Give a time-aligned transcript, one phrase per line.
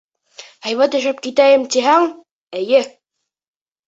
[0.67, 2.07] Һәйбәт йәшәп китәйем тиһәң,
[2.61, 2.81] эйе.